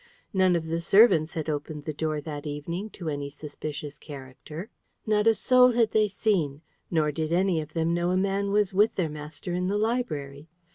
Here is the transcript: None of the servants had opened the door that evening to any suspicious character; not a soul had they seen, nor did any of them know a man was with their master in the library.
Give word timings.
None 0.33 0.55
of 0.55 0.65
the 0.65 0.81
servants 0.81 1.35
had 1.35 1.47
opened 1.47 1.85
the 1.85 1.93
door 1.93 2.21
that 2.21 2.47
evening 2.47 2.89
to 2.89 3.07
any 3.07 3.29
suspicious 3.29 3.99
character; 3.99 4.71
not 5.05 5.27
a 5.27 5.35
soul 5.35 5.73
had 5.73 5.91
they 5.91 6.07
seen, 6.07 6.63
nor 6.89 7.11
did 7.11 7.31
any 7.31 7.61
of 7.61 7.73
them 7.73 7.93
know 7.93 8.09
a 8.09 8.17
man 8.17 8.49
was 8.51 8.73
with 8.73 8.95
their 8.95 9.09
master 9.09 9.53
in 9.53 9.67
the 9.67 9.77
library. 9.77 10.49